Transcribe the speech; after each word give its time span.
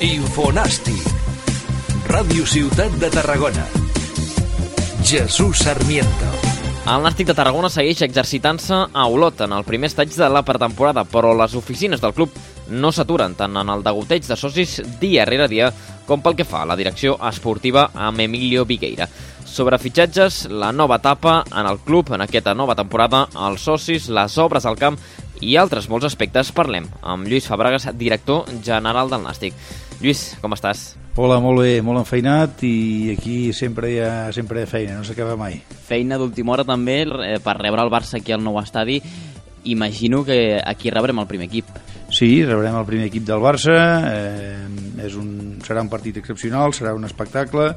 Infonàstic. 0.00 1.02
Ràdio 2.08 2.46
Ciutat 2.48 2.94
de 2.96 3.10
Tarragona. 3.12 3.66
Jesús 5.04 5.58
Sarmiento. 5.60 6.30
El 6.88 7.04
Nàstic 7.04 7.28
de 7.28 7.34
Tarragona 7.36 7.68
segueix 7.68 8.00
exercitant-se 8.06 8.78
a 8.96 9.04
Olot 9.12 9.42
en 9.44 9.52
el 9.52 9.66
primer 9.68 9.90
estatge 9.90 10.16
de 10.16 10.30
la 10.32 10.40
pretemporada, 10.40 11.04
però 11.04 11.34
les 11.36 11.52
oficines 11.52 12.00
del 12.00 12.14
club 12.16 12.32
no 12.72 12.88
s'aturen 12.96 13.34
tant 13.36 13.60
en 13.60 13.68
el 13.68 13.84
degoteig 13.84 14.24
de 14.24 14.38
socis 14.40 14.78
dia 15.02 15.26
rere 15.28 15.50
dia 15.52 15.68
com 16.08 16.24
pel 16.24 16.38
que 16.38 16.48
fa 16.48 16.62
a 16.64 16.70
la 16.70 16.78
direcció 16.80 17.18
esportiva 17.28 17.90
amb 17.92 18.24
Emilio 18.24 18.64
Vigueira. 18.64 19.04
Sobre 19.44 19.78
fitxatges, 19.82 20.46
la 20.48 20.72
nova 20.72 20.96
etapa 20.96 21.42
en 21.52 21.68
el 21.68 21.82
club 21.84 22.14
en 22.14 22.24
aquesta 22.24 22.56
nova 22.56 22.78
temporada, 22.78 23.26
els 23.36 23.68
socis, 23.68 24.08
les 24.08 24.40
obres 24.40 24.64
al 24.64 24.80
camp 24.80 24.96
i 25.44 25.58
altres 25.60 25.92
molts 25.92 26.08
aspectes 26.08 26.56
parlem 26.56 26.88
amb 27.02 27.28
Lluís 27.28 27.52
Fabregas, 27.52 27.90
director 28.00 28.48
general 28.64 29.12
del 29.12 29.28
Nàstic. 29.28 29.52
Lluís, 30.00 30.30
com 30.40 30.54
estàs? 30.56 30.94
Hola, 31.20 31.36
molt 31.44 31.60
bé, 31.60 31.80
molt 31.84 32.00
enfeinat 32.00 32.62
i 32.64 33.12
aquí 33.12 33.52
sempre 33.52 33.90
hi 33.92 33.98
ha, 34.00 34.30
sempre 34.32 34.62
hi 34.62 34.64
ha 34.64 34.70
feina, 34.70 34.94
no 34.96 35.04
s'acaba 35.04 35.34
mai. 35.36 35.58
Feina 35.84 36.16
d'última 36.16 36.54
hora 36.54 36.64
també 36.64 37.02
eh, 37.04 37.34
per 37.44 37.58
rebre 37.58 37.84
el 37.84 37.92
Barça 37.92 38.16
aquí 38.16 38.32
al 38.32 38.40
nou 38.40 38.56
estadi. 38.62 38.96
Imagino 39.68 40.22
que 40.24 40.56
aquí 40.64 40.88
rebrem 40.88 41.20
el 41.20 41.28
primer 41.28 41.50
equip. 41.50 41.68
Sí, 42.08 42.30
rebrem 42.46 42.78
el 42.80 42.88
primer 42.88 43.10
equip 43.10 43.26
del 43.28 43.44
Barça, 43.44 43.76
eh, 44.08 45.04
és 45.04 45.18
un, 45.20 45.28
serà 45.66 45.82
un 45.84 45.90
partit 45.92 46.16
excepcional, 46.20 46.74
serà 46.76 46.94
un 46.96 47.06
espectacle, 47.08 47.70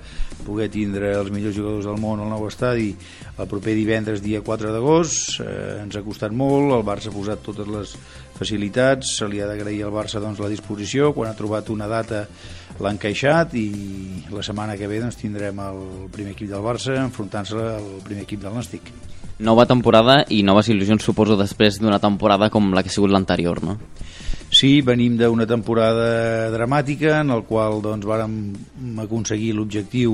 poder 0.46 0.70
tindre 0.74 1.14
els 1.20 1.32
millors 1.34 1.56
jugadors 1.56 1.88
del 1.90 2.00
món 2.02 2.24
al 2.24 2.32
nou 2.32 2.48
estadi 2.50 2.92
el 3.38 3.48
proper 3.50 3.74
divendres, 3.78 4.22
dia 4.22 4.44
4 4.46 4.74
d'agost, 4.74 5.40
eh, 5.42 5.80
ens 5.84 5.96
ha 5.98 6.04
costat 6.06 6.34
molt, 6.36 6.74
el 6.76 6.86
Barça 6.86 7.10
ha 7.10 7.16
posat 7.16 7.42
totes 7.46 7.70
les 7.70 7.96
facilitats, 8.38 9.16
se 9.20 9.30
li 9.30 9.42
ha 9.42 9.48
d'agrair 9.50 9.84
al 9.86 9.96
Barça 9.96 10.22
doncs, 10.22 10.42
la 10.42 10.52
disposició, 10.52 11.14
quan 11.14 11.32
ha 11.32 11.38
trobat 11.38 11.70
una 11.74 11.88
data 11.90 12.26
l'ha 12.82 12.94
encaixat 12.94 13.54
i 13.58 13.68
la 14.34 14.44
setmana 14.46 14.78
que 14.78 14.90
ve 14.90 15.02
doncs, 15.02 15.18
tindrem 15.22 15.60
el 15.62 15.82
primer 16.14 16.34
equip 16.38 16.50
del 16.54 16.66
Barça 16.66 16.98
enfrontant-se 17.02 17.58
al 17.58 17.90
primer 18.06 18.26
equip 18.28 18.42
del 18.44 18.56
Nàstic. 18.58 18.94
Nova 19.44 19.66
temporada 19.66 20.22
i 20.30 20.44
noves 20.46 20.70
il·lusions, 20.70 21.02
suposo, 21.02 21.36
després 21.40 21.80
d'una 21.82 22.00
temporada 22.00 22.52
com 22.54 22.70
la 22.74 22.84
que 22.84 22.92
ha 22.92 22.94
sigut 22.94 23.12
l'anterior, 23.12 23.64
no? 23.66 23.80
Sí, 24.64 24.78
venim 24.80 25.18
d'una 25.20 25.44
temporada 25.44 26.48
dramàtica 26.54 27.18
en 27.20 27.34
el 27.36 27.42
qual 27.44 27.82
doncs, 27.84 28.06
vàrem 28.08 28.38
aconseguir 29.04 29.50
l'objectiu 29.58 30.14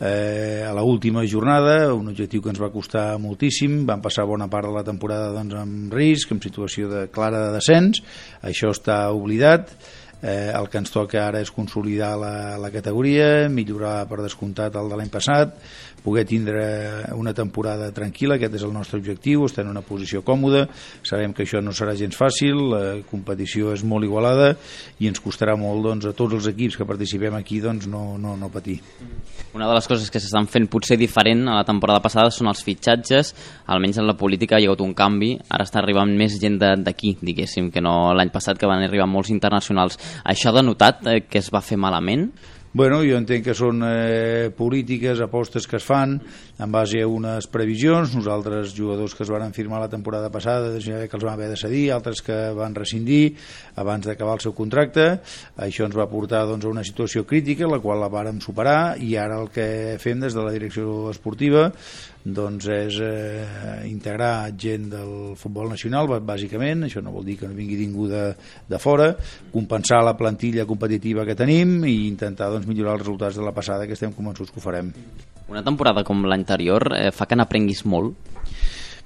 eh, 0.00 0.64
a 0.64 0.70
l 0.72 0.80
última 0.80 1.26
jornada, 1.28 1.92
un 1.92 2.08
objectiu 2.08 2.40
que 2.40 2.48
ens 2.54 2.62
va 2.62 2.70
costar 2.72 3.18
moltíssim, 3.20 3.82
vam 3.84 4.00
passar 4.00 4.24
bona 4.24 4.48
part 4.48 4.70
de 4.70 4.78
la 4.78 4.86
temporada 4.86 5.34
doncs, 5.36 5.58
amb 5.60 5.92
risc, 5.92 6.32
en 6.32 6.40
situació 6.40 6.88
de 6.88 7.02
clara 7.12 7.42
de 7.50 7.58
descens, 7.58 8.00
això 8.40 8.72
està 8.72 9.02
oblidat, 9.12 9.76
eh, 10.22 10.48
el 10.56 10.72
que 10.72 10.80
ens 10.80 10.94
toca 10.94 11.26
ara 11.26 11.44
és 11.44 11.52
consolidar 11.52 12.14
la, 12.16 12.34
la 12.62 12.72
categoria, 12.72 13.50
millorar 13.52 14.06
per 14.08 14.22
descomptat 14.22 14.78
el 14.80 14.88
de 14.88 15.02
l'any 15.02 15.12
passat, 15.12 15.58
poder 16.02 16.24
tindre 16.26 16.62
una 17.14 17.32
temporada 17.34 17.90
tranquil·la, 17.94 18.36
aquest 18.36 18.56
és 18.58 18.64
el 18.66 18.74
nostre 18.74 18.98
objectiu, 19.00 19.46
estar 19.46 19.64
en 19.64 19.70
una 19.70 19.84
posició 19.86 20.22
còmoda, 20.26 20.66
sabem 21.06 21.34
que 21.34 21.46
això 21.46 21.62
no 21.62 21.74
serà 21.76 21.94
gens 21.98 22.16
fàcil, 22.18 22.58
la 22.72 22.82
competició 23.08 23.72
és 23.76 23.84
molt 23.86 24.06
igualada 24.06 24.52
i 25.00 25.10
ens 25.10 25.22
costarà 25.22 25.56
molt 25.58 25.84
doncs, 25.86 26.08
a 26.08 26.14
tots 26.16 26.36
els 26.38 26.48
equips 26.50 26.78
que 26.78 26.88
participem 26.88 27.36
aquí 27.38 27.60
doncs, 27.62 27.88
no, 27.90 28.18
no, 28.18 28.36
no 28.36 28.50
patir. 28.52 28.80
Una 29.52 29.68
de 29.68 29.76
les 29.76 29.88
coses 29.88 30.10
que 30.10 30.20
s'estan 30.22 30.48
fent 30.50 30.68
potser 30.72 30.96
diferent 31.00 31.44
a 31.48 31.58
la 31.60 31.66
temporada 31.68 32.02
passada 32.04 32.32
són 32.34 32.50
els 32.50 32.62
fitxatges, 32.64 33.34
almenys 33.72 34.00
en 34.00 34.08
la 34.08 34.16
política 34.18 34.58
hi 34.58 34.66
ha 34.66 34.72
hagut 34.72 34.84
un 34.84 34.94
canvi, 34.96 35.34
ara 35.52 35.66
està 35.68 35.82
arribant 35.82 36.10
més 36.18 36.38
gent 36.42 36.58
d'aquí, 36.62 37.16
diguéssim, 37.20 37.70
que 37.70 37.82
no 37.84 38.14
l'any 38.16 38.32
passat 38.34 38.58
que 38.58 38.70
van 38.70 38.82
arribar 38.82 39.08
molts 39.10 39.30
internacionals. 39.34 39.98
Això 40.24 40.50
ha 40.50 40.58
denotat 40.58 41.06
eh, 41.06 41.20
que 41.28 41.40
es 41.42 41.52
va 41.52 41.62
fer 41.64 41.78
malament? 41.80 42.30
Bueno, 42.72 43.02
jo 43.04 43.18
entenc 43.20 43.44
que 43.44 43.54
són 43.56 43.82
eh, 43.84 44.48
polítiques, 44.56 45.20
apostes 45.20 45.66
que 45.68 45.76
es 45.76 45.84
fan 45.84 46.14
en 46.62 46.72
base 46.72 47.02
a 47.02 47.08
unes 47.10 47.48
previsions. 47.50 48.14
Nosaltres, 48.14 48.74
jugadors 48.76 49.16
que 49.16 49.24
es 49.26 49.32
van 49.32 49.52
firmar 49.52 49.80
la 49.82 49.90
temporada 49.90 50.30
passada, 50.30 50.70
que 50.78 51.08
els 51.08 51.24
van 51.24 51.34
haver 51.34 51.50
de 51.50 51.58
cedir, 51.58 51.90
altres 51.92 52.22
que 52.22 52.38
van 52.56 52.74
rescindir 52.74 53.34
abans 53.76 54.06
d'acabar 54.06 54.38
el 54.38 54.44
seu 54.44 54.54
contracte. 54.54 55.08
Això 55.56 55.88
ens 55.88 55.98
va 55.98 56.08
portar 56.10 56.44
doncs, 56.46 56.64
a 56.64 56.72
una 56.72 56.86
situació 56.86 57.26
crítica, 57.26 57.68
la 57.70 57.82
qual 57.82 58.00
la 58.00 58.12
vàrem 58.12 58.40
superar, 58.40 58.96
i 59.02 59.16
ara 59.16 59.40
el 59.42 59.50
que 59.52 59.98
fem 60.02 60.22
des 60.22 60.36
de 60.36 60.46
la 60.46 60.54
direcció 60.54 61.10
esportiva 61.10 61.70
doncs 62.22 62.68
és 62.70 62.98
eh, 63.02 63.82
integrar 63.90 64.52
gent 64.58 64.88
del 64.92 65.34
futbol 65.38 65.72
nacional, 65.72 66.06
bàsicament, 66.22 66.86
això 66.86 67.02
no 67.02 67.14
vol 67.14 67.26
dir 67.26 67.36
que 67.40 67.50
no 67.50 67.58
vingui 67.58 67.80
ningú 67.80 68.06
de, 68.10 68.28
de 68.68 68.78
fora, 68.78 69.10
compensar 69.52 70.02
la 70.06 70.14
plantilla 70.18 70.66
competitiva 70.68 71.26
que 71.26 71.38
tenim 71.38 71.80
i 71.82 72.06
intentar 72.06 72.52
doncs, 72.52 72.68
millorar 72.70 73.00
els 73.00 73.06
resultats 73.06 73.40
de 73.40 73.46
la 73.46 73.54
passada, 73.56 73.88
que 73.90 73.98
estem 73.98 74.14
convençuts 74.14 74.54
que 74.54 74.62
ho 74.62 74.64
farem. 74.64 74.92
Una 75.52 75.60
temporada 75.60 76.00
com 76.08 76.24
l'anterior 76.24 76.94
eh, 76.96 77.10
fa 77.12 77.26
que 77.28 77.36
n'aprenguis 77.36 77.82
molt? 77.84 78.16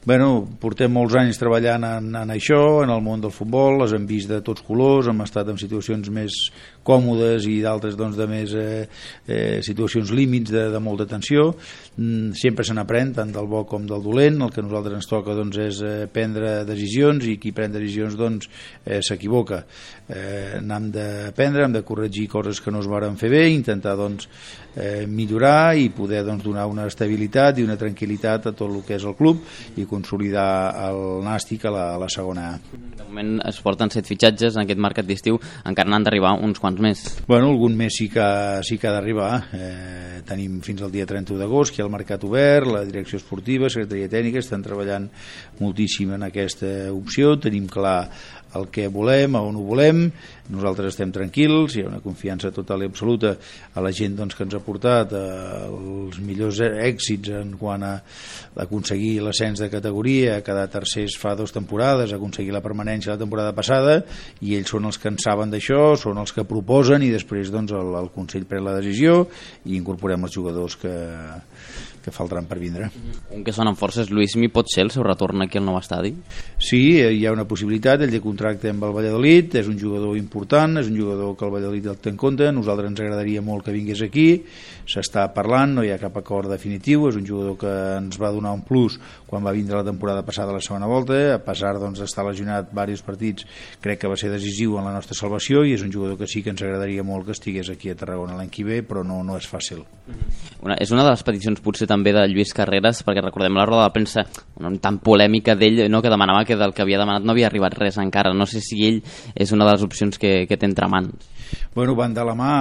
Bueno, 0.06 0.44
portem 0.62 0.92
molts 0.94 1.16
anys 1.18 1.40
treballant 1.40 1.82
en, 1.82 2.12
en 2.14 2.30
això, 2.30 2.84
en 2.84 2.92
el 2.94 3.00
món 3.02 3.24
del 3.24 3.32
futbol, 3.34 3.80
les 3.80 3.96
hem 3.96 4.04
vist 4.06 4.30
de 4.30 4.38
tots 4.46 4.62
colors, 4.62 5.08
hem 5.10 5.24
estat 5.24 5.50
en 5.50 5.58
situacions 5.58 6.12
més 6.14 6.36
còmodes 6.86 7.48
i 7.50 7.58
d'altres 7.64 7.96
doncs, 7.98 8.16
de 8.18 8.26
més 8.30 8.54
eh, 8.56 8.86
eh, 9.26 9.58
situacions 9.66 10.12
límits 10.14 10.54
de, 10.54 10.66
de 10.72 10.80
molta 10.82 11.08
tensió. 11.10 11.48
Mm, 11.96 12.36
sempre 12.38 12.66
se 12.66 12.76
n'aprèn, 12.76 13.14
tant 13.16 13.32
del 13.34 13.48
bo 13.50 13.64
com 13.68 13.86
del 13.88 14.04
dolent. 14.04 14.40
El 14.46 14.52
que 14.54 14.62
a 14.62 14.66
nosaltres 14.66 15.00
ens 15.00 15.10
toca 15.10 15.36
doncs, 15.36 15.58
és 15.66 15.82
eh, 15.82 15.94
prendre 16.12 16.60
decisions 16.68 17.26
i 17.26 17.38
qui 17.42 17.54
pren 17.56 17.74
decisions 17.74 18.16
doncs, 18.18 18.50
eh, 18.84 19.00
s'equivoca. 19.02 19.64
Eh, 20.06 20.60
n'hem 20.62 20.92
d'aprendre, 20.94 21.66
hem 21.66 21.74
de 21.74 21.84
corregir 21.86 22.28
coses 22.30 22.62
que 22.62 22.70
no 22.70 22.84
es 22.84 22.90
varen 22.90 23.18
fer 23.18 23.32
bé, 23.32 23.46
intentar 23.50 23.96
doncs, 23.98 24.30
eh, 24.76 25.06
millorar 25.08 25.74
i 25.76 25.88
poder 25.90 26.22
doncs, 26.24 26.44
donar 26.44 26.66
una 26.70 26.86
estabilitat 26.86 27.58
i 27.58 27.64
una 27.66 27.78
tranquil·litat 27.80 28.50
a 28.50 28.52
tot 28.52 28.68
el 28.68 28.82
que 28.86 28.98
és 28.98 29.06
el 29.08 29.16
club 29.18 29.42
i 29.80 29.86
consolidar 29.88 30.46
el 30.86 31.02
Nàstic 31.26 31.66
a 31.66 31.72
la, 31.72 31.84
a 31.96 31.98
la 32.00 32.10
segona 32.12 32.50
A. 32.52 32.58
De 32.96 33.08
moment 33.08 33.40
es 33.48 33.58
porten 33.64 33.90
set 33.92 34.06
fitxatges 34.06 34.56
en 34.56 34.64
aquest 34.66 34.82
mercat 34.82 35.08
d'estiu, 35.08 35.40
encara 35.64 35.90
n'han 35.90 36.06
d'arribar 36.06 36.36
uns 36.38 36.60
quants 36.62 36.75
més. 36.82 37.02
Bueno, 37.28 37.50
algun 37.52 37.76
més 37.78 37.96
sí 37.98 38.08
que, 38.12 38.26
sí 38.66 38.78
que 38.80 38.88
ha 38.90 38.94
d'arribar. 38.94 39.30
Eh, 39.56 40.22
tenim 40.26 40.60
fins 40.66 40.82
al 40.82 40.92
dia 40.94 41.06
31 41.08 41.38
d'agost, 41.40 41.72
que 41.72 41.80
hi 41.80 41.84
ha 41.84 41.88
el 41.88 41.94
mercat 41.94 42.24
obert, 42.26 42.68
la 42.70 42.84
direcció 42.88 43.20
esportiva, 43.20 43.70
secretaria 43.72 44.10
tècnica, 44.12 44.42
estan 44.42 44.64
treballant 44.64 45.08
moltíssim 45.60 46.16
en 46.16 46.26
aquesta 46.26 46.72
opció, 46.94 47.36
tenim 47.40 47.70
clar 47.70 48.00
el 48.56 48.68
que 48.72 48.88
volem, 48.88 49.36
a 49.36 49.42
on 49.44 49.58
ho 49.58 49.64
volem, 49.66 50.06
nosaltres 50.52 50.94
estem 50.94 51.10
tranquils, 51.12 51.76
hi 51.76 51.82
ha 51.84 51.90
una 51.90 52.00
confiança 52.00 52.52
total 52.54 52.84
i 52.84 52.88
absoluta 52.88 53.34
a 53.74 53.82
la 53.84 53.92
gent 53.94 54.16
doncs, 54.18 54.36
que 54.36 54.46
ens 54.46 54.56
ha 54.56 54.62
portat 54.64 55.12
eh, 55.16 55.66
els 55.66 56.18
millors 56.24 56.62
èxits 56.64 57.34
en 57.36 57.52
quant 57.60 57.84
a 57.84 57.92
aconseguir 58.64 59.18
l'ascens 59.24 59.60
de 59.62 59.70
categoria, 59.72 60.40
quedar 60.46 60.68
tercers 60.72 61.18
fa 61.20 61.34
dues 61.38 61.54
temporades, 61.54 62.14
aconseguir 62.14 62.54
la 62.54 62.64
permanència 62.64 63.14
la 63.14 63.20
temporada 63.20 63.54
passada, 63.56 63.98
i 64.40 64.56
ells 64.56 64.72
són 64.72 64.88
els 64.88 65.00
que 65.02 65.10
en 65.12 65.20
saben 65.22 65.52
d'això, 65.52 65.96
són 66.00 66.22
els 66.22 66.32
que 66.32 66.46
proposen 66.46 66.65
i 67.06 67.12
després 67.14 67.52
doncs, 67.54 67.74
el, 67.76 67.94
el 68.00 68.10
Consell 68.14 68.46
pren 68.48 68.66
la 68.66 68.76
decisió 68.78 69.24
i 69.64 69.76
incorporem 69.78 70.26
els 70.26 70.34
jugadors 70.34 70.76
que, 70.80 70.94
que 72.06 72.14
faltaran 72.14 72.46
per 72.46 72.60
vindre. 72.62 72.86
Un 73.34 73.42
que 73.42 73.52
sonen 73.52 73.74
forces, 73.74 74.12
Lluís 74.14 74.36
Mi, 74.38 74.46
pot 74.52 74.70
ser 74.70 74.84
el 74.86 74.92
seu 74.94 75.02
retorn 75.02 75.42
aquí 75.42 75.58
al 75.58 75.66
nou 75.66 75.74
estadi? 75.80 76.12
Sí, 76.62 76.78
hi 77.02 77.24
ha 77.26 77.34
una 77.34 77.48
possibilitat, 77.50 78.04
ell 78.06 78.14
té 78.14 78.20
contracte 78.22 78.70
amb 78.70 78.86
el 78.86 78.94
Valladolid, 78.94 79.58
és 79.58 79.66
un 79.66 79.74
jugador 79.80 80.14
important, 80.16 80.78
és 80.78 80.86
un 80.86 80.94
jugador 81.00 81.34
que 81.34 81.46
el 81.48 81.54
Valladolid 81.56 81.90
el 81.90 81.98
té 81.98 82.12
en 82.14 82.20
compte, 82.20 82.46
nosaltres 82.54 82.92
ens 82.92 83.02
agradaria 83.02 83.42
molt 83.42 83.66
que 83.66 83.74
vingués 83.74 84.04
aquí, 84.06 84.28
s'està 84.86 85.26
parlant, 85.34 85.74
no 85.74 85.82
hi 85.82 85.90
ha 85.90 85.98
cap 85.98 86.14
acord 86.20 86.46
definitiu, 86.52 87.08
és 87.10 87.18
un 87.18 87.26
jugador 87.26 87.58
que 87.58 87.74
ens 87.96 88.20
va 88.22 88.30
donar 88.30 88.54
un 88.54 88.62
plus 88.62 89.00
quan 89.26 89.42
va 89.42 89.54
vindre 89.56 89.80
la 89.80 89.84
temporada 89.88 90.22
passada 90.22 90.54
a 90.54 90.60
la 90.60 90.62
segona 90.62 90.86
volta, 90.86 91.18
a 91.34 91.42
pesar 91.42 91.74
doncs, 91.82 91.98
d'estar 92.04 92.22
doncs, 92.22 92.36
lesionat 92.36 92.70
diversos 92.70 93.02
partits, 93.02 93.50
crec 93.82 94.04
que 94.04 94.12
va 94.12 94.18
ser 94.20 94.30
decisiu 94.30 94.78
en 94.78 94.86
la 94.86 94.94
nostra 94.94 95.18
salvació 95.18 95.64
i 95.66 95.74
és 95.74 95.82
un 95.82 95.90
jugador 95.90 96.20
que 96.20 96.30
sí 96.30 96.44
que 96.44 96.54
ens 96.54 96.62
agradaria 96.62 97.02
molt 97.02 97.26
que 97.26 97.34
estigués 97.34 97.72
aquí 97.74 97.90
a 97.90 97.98
Tarragona 97.98 98.38
l'any 98.38 98.52
que 98.54 98.62
ve, 98.62 98.82
però 98.86 99.02
no, 99.02 99.24
no 99.26 99.34
és 99.40 99.50
fàcil. 99.50 99.82
Una, 100.62 100.78
és 100.78 100.94
una 100.94 101.02
de 101.02 101.10
les 101.10 101.26
peticions 101.26 101.62
potser 101.64 101.88
també 101.90 101.95
de 102.04 102.26
Lluís 102.28 102.52
Carreras, 102.56 103.02
perquè 103.06 103.22
recordem 103.24 103.56
la 103.56 103.66
roda 103.68 103.86
de 103.86 103.94
premsa 103.94 104.26
tan 104.82 104.98
polèmica 105.04 105.54
d'ell, 105.56 105.86
no, 105.90 106.02
que 106.02 106.12
demanava 106.12 106.44
que 106.44 106.56
del 106.56 106.74
que 106.74 106.82
havia 106.82 106.98
demanat 106.98 107.24
no 107.24 107.32
havia 107.32 107.48
arribat 107.48 107.78
res 107.78 107.98
encara. 108.02 108.34
No 108.34 108.46
sé 108.46 108.60
si 108.60 108.84
ell 108.86 109.02
és 109.34 109.52
una 109.52 109.66
de 109.66 109.76
les 109.76 109.86
opcions 109.86 110.18
que, 110.18 110.46
que 110.48 110.56
té 110.56 110.66
entre 110.66 110.88
mans. 110.88 111.35
Bueno, 111.74 111.94
van 111.98 112.14
de 112.16 112.24
la 112.24 112.34
mà 112.38 112.52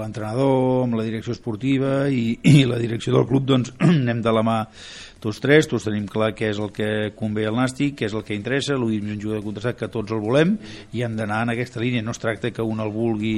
l'entrenador 0.00 0.86
amb 0.86 0.96
la 0.96 1.04
direcció 1.04 1.34
esportiva 1.36 2.08
i, 2.08 2.38
i 2.42 2.64
la 2.68 2.80
direcció 2.80 3.12
del 3.16 3.28
club, 3.28 3.46
doncs 3.50 3.74
anem 3.84 4.22
de 4.24 4.34
la 4.34 4.44
mà 4.46 4.58
tots 5.20 5.36
tres, 5.44 5.66
tots 5.68 5.84
tenim 5.84 6.06
clar 6.08 6.30
què 6.32 6.48
és 6.48 6.58
el 6.62 6.70
que 6.72 7.10
convé 7.16 7.44
al 7.44 7.58
Nàstic, 7.58 7.98
què 7.98 8.08
és 8.08 8.14
el 8.16 8.24
que 8.24 8.32
interessa, 8.32 8.78
l'Uïm 8.80 9.10
és 9.10 9.18
un 9.18 9.20
jugador 9.20 9.44
contrastat 9.44 9.76
que 9.76 9.90
tots 9.92 10.14
el 10.16 10.22
volem 10.24 10.54
i 10.96 11.04
hem 11.04 11.18
d'anar 11.18 11.42
en 11.44 11.52
aquesta 11.52 11.82
línia, 11.82 12.00
no 12.00 12.14
es 12.16 12.22
tracta 12.22 12.50
que 12.56 12.64
un 12.64 12.80
el 12.80 12.92
vulgui 12.94 13.34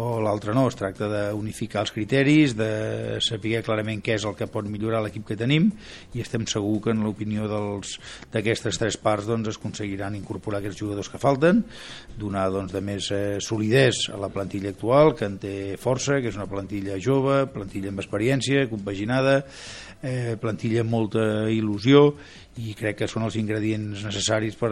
o 0.00 0.16
l'altre 0.22 0.54
no, 0.56 0.64
es 0.70 0.78
tracta 0.78 1.06
d'unificar 1.10 1.84
els 1.84 1.92
criteris, 1.94 2.56
de 2.58 3.20
saber 3.22 3.60
clarament 3.66 4.02
què 4.02 4.16
és 4.16 4.26
el 4.26 4.34
que 4.38 4.48
pot 4.50 4.66
millorar 4.66 5.04
l'equip 5.04 5.28
que 5.28 5.38
tenim 5.38 5.68
i 6.16 6.24
estem 6.24 6.46
segur 6.50 6.78
que 6.82 6.94
en 6.94 7.04
l'opinió 7.04 7.46
d'aquestes 7.46 8.80
tres 8.80 8.98
parts 8.98 9.28
doncs, 9.30 9.52
es 9.52 9.60
aconseguiran 9.60 10.16
incorporar 10.18 10.58
aquests 10.58 10.80
jugadors 10.82 11.10
que 11.12 11.20
falten, 11.22 11.62
donar 12.18 12.48
doncs, 12.50 12.74
de 12.74 12.82
més 12.82 13.10
eh, 13.14 13.38
solidesa 13.44 14.09
a 14.12 14.18
la 14.20 14.28
plantilla 14.28 14.70
actual, 14.74 15.14
que 15.16 15.28
en 15.28 15.38
té 15.42 15.54
força, 15.80 16.20
que 16.20 16.30
és 16.32 16.38
una 16.38 16.48
plantilla 16.50 16.98
jove, 17.00 17.44
plantilla 17.54 17.92
amb 17.92 18.02
experiència, 18.02 18.68
compaginada, 18.70 19.40
eh, 20.02 20.36
plantilla 20.40 20.84
amb 20.84 20.94
molta 20.94 21.24
il·lusió 21.52 22.10
i 22.60 22.74
crec 22.76 22.98
que 22.98 23.08
són 23.08 23.24
els 23.24 23.36
ingredients 23.38 24.02
necessaris 24.04 24.56
per 24.58 24.70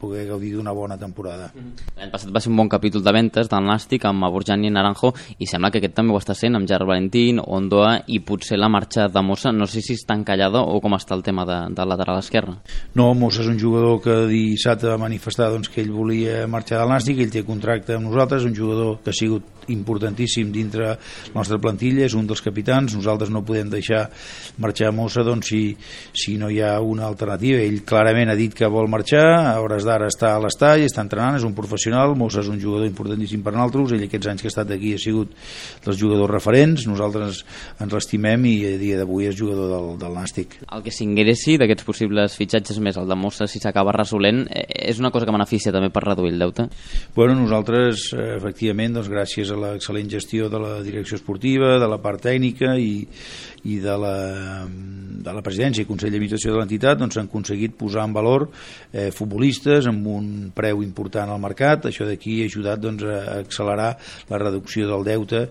poder 0.00 0.24
gaudir 0.28 0.52
d'una 0.54 0.72
bona 0.72 0.96
temporada. 1.00 1.50
L'any 1.98 2.12
passat 2.12 2.30
va 2.32 2.40
ser 2.40 2.52
un 2.52 2.60
bon 2.60 2.70
capítol 2.70 3.02
de 3.04 3.12
ventes 3.12 3.50
del 3.50 3.66
Nàstic 3.66 4.06
amb 4.08 4.24
Aburjani 4.24 4.68
i 4.68 4.72
Naranjo 4.72 5.10
i 5.38 5.48
sembla 5.50 5.72
que 5.74 5.82
aquest 5.82 5.96
també 5.98 6.14
ho 6.14 6.20
està 6.20 6.36
sent 6.38 6.56
amb 6.56 6.68
Gerard 6.70 6.88
Valentín, 6.88 7.40
Ondoa 7.42 8.04
i 8.06 8.20
potser 8.24 8.58
la 8.58 8.70
marxa 8.72 9.08
de 9.12 9.22
Mossa. 9.22 9.52
No 9.52 9.66
sé 9.66 9.82
si 9.84 9.98
està 9.98 10.16
encallada 10.16 10.62
o 10.62 10.78
com 10.80 10.94
està 10.96 11.16
el 11.18 11.24
tema 11.26 11.44
de, 11.48 11.58
del 11.74 11.90
lateral 11.90 12.22
esquerre. 12.22 12.58
No, 12.94 13.10
Mossa 13.18 13.42
és 13.42 13.50
un 13.50 13.58
jugador 13.60 14.00
que 14.04 14.20
dissabte 14.30 14.88
va 14.88 15.00
manifestar 15.00 15.50
doncs, 15.52 15.72
que 15.74 15.82
ell 15.82 15.92
volia 15.92 16.46
marxar 16.46 16.80
del 16.80 16.94
Nàstic, 16.94 17.20
ell 17.24 17.34
té 17.34 17.44
contracte 17.44 17.98
amb 17.98 18.08
nosaltres, 18.08 18.46
un 18.46 18.54
jugador 18.56 18.67
que 19.02 19.12
ha 19.12 19.16
sigut 19.16 19.58
importantíssim 19.68 20.52
dintre 20.52 20.86
la 20.88 21.34
nostra 21.34 21.58
plantilla, 21.60 22.06
és 22.06 22.16
un 22.16 22.26
dels 22.28 22.42
capitans, 22.44 22.94
nosaltres 22.96 23.30
no 23.32 23.44
podem 23.46 23.70
deixar 23.72 24.06
marxar 24.62 24.92
Mossa 24.96 25.24
doncs, 25.26 25.50
si, 25.52 25.62
si 26.16 26.36
no 26.40 26.50
hi 26.50 26.60
ha 26.64 26.78
una 26.80 27.06
alternativa. 27.08 27.60
Ell 27.60 27.82
clarament 27.88 28.32
ha 28.32 28.38
dit 28.38 28.54
que 28.56 28.68
vol 28.72 28.88
marxar, 28.90 29.26
a 29.52 29.58
hores 29.62 29.86
d'ara 29.86 30.08
està 30.10 30.34
a 30.34 30.42
l'estall, 30.42 30.84
està 30.86 31.04
entrenant, 31.04 31.38
és 31.38 31.46
un 31.46 31.56
professional, 31.56 32.16
Mossa 32.18 32.42
és 32.42 32.50
un 32.52 32.60
jugador 32.60 32.88
importantíssim 32.88 33.44
per 33.44 33.54
nosaltres, 33.54 33.94
ell 33.96 34.06
aquests 34.08 34.32
anys 34.32 34.44
que 34.44 34.50
ha 34.50 34.54
estat 34.54 34.74
aquí 34.74 34.94
ha 34.96 35.02
sigut 35.02 35.34
dels 35.84 36.00
jugadors 36.00 36.32
referents, 36.32 36.86
nosaltres 36.88 37.44
ens 37.78 37.94
l'estimem 37.94 38.46
i 38.48 38.56
a 38.68 38.74
dia 38.80 38.98
d'avui 39.00 39.28
és 39.28 39.36
jugador 39.36 39.70
del, 39.72 39.90
del 40.00 40.16
Nàstic. 40.16 40.58
El 40.72 40.84
que 40.84 40.94
s'ingressi 40.94 41.58
d'aquests 41.60 41.86
possibles 41.86 42.36
fitxatges 42.38 42.80
més 42.84 42.98
el 43.00 43.08
de 43.08 43.16
Mossa, 43.18 43.48
si 43.50 43.60
s'acaba 43.62 43.94
resolent, 43.96 44.44
eh, 44.48 44.64
és 44.88 45.00
una 45.02 45.12
cosa 45.14 45.28
que 45.28 45.34
beneficia 45.34 45.74
també 45.74 45.92
per 45.92 46.04
reduir 46.06 46.32
el 46.34 46.42
deute? 46.42 46.68
Bueno, 47.16 47.36
nosaltres, 47.38 48.08
eh, 48.14 48.38
efectivament, 48.58 48.96
doncs, 48.96 49.08
gràcies 49.08 49.50
a 49.54 49.56
l'excel·lent 49.56 50.08
gestió 50.10 50.48
de 50.50 50.58
la 50.58 50.82
direcció 50.82 51.16
esportiva, 51.16 51.78
de 51.78 51.86
la 51.86 52.00
part 52.02 52.20
tècnica 52.26 52.74
i, 52.74 53.06
i 53.70 53.78
de 53.78 53.94
la, 53.94 54.14
de 54.66 55.34
la 55.34 55.42
presidència 55.46 55.84
i 55.84 55.86
Consell 55.86 56.10
d'Administració 56.10 56.52
de 56.52 56.58
l'entitat 56.58 56.98
doncs, 56.98 57.20
han 57.20 57.30
aconseguit 57.30 57.76
posar 57.78 58.08
en 58.08 58.16
valor 58.16 58.48
eh, 58.90 59.12
futbolistes 59.14 59.86
amb 59.86 60.06
un 60.10 60.50
preu 60.54 60.82
important 60.82 61.30
al 61.30 61.42
mercat. 61.42 61.86
Això 61.86 62.08
d'aquí 62.08 62.40
ha 62.42 62.50
ajudat 62.50 62.82
doncs, 62.82 63.06
a 63.06 63.38
accelerar 63.44 63.92
la 64.32 64.42
reducció 64.42 64.90
del 64.90 65.06
deute 65.06 65.46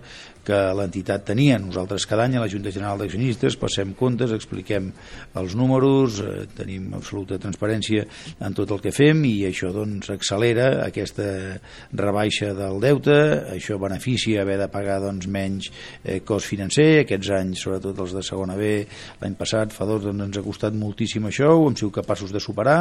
que 0.48 0.58
l'entitat 0.78 1.26
tenia. 1.28 1.58
Nosaltres 1.60 2.06
cada 2.08 2.24
any 2.24 2.38
a 2.38 2.42
la 2.42 2.48
Junta 2.48 2.72
General 2.72 3.00
d'Accionistes 3.00 3.58
passem 3.60 3.92
comptes, 3.98 4.32
expliquem 4.32 4.88
els 5.36 5.56
números, 5.58 6.22
eh, 6.24 6.46
tenim 6.56 6.94
absoluta 6.96 7.36
transparència 7.40 8.06
en 8.40 8.56
tot 8.56 8.72
el 8.72 8.80
que 8.80 8.92
fem 8.94 9.20
i 9.28 9.34
això 9.48 9.72
doncs 9.74 10.08
accelera 10.14 10.86
aquesta 10.86 11.26
rebaixa 11.92 12.54
del 12.56 12.80
deute, 12.80 13.16
això 13.52 13.76
beneficia 13.80 14.42
haver 14.42 14.56
de 14.62 14.70
pagar 14.72 15.00
doncs, 15.04 15.28
menys 15.28 15.68
eh, 16.02 16.22
cost 16.24 16.48
financer, 16.48 17.02
aquests 17.02 17.32
anys, 17.36 17.66
sobretot 17.66 18.00
els 18.06 18.16
de 18.16 18.24
segona 18.24 18.56
B, 18.56 18.72
l'any 19.20 19.36
passat, 19.36 19.76
fa 19.76 19.84
dos, 19.88 20.06
doncs, 20.06 20.24
ens 20.30 20.40
ha 20.40 20.46
costat 20.46 20.76
moltíssim 20.78 21.28
això, 21.28 21.52
ho 21.52 21.68
hem 21.68 21.76
sigut 21.76 21.98
capaços 22.00 22.32
de 22.32 22.40
superar, 22.40 22.78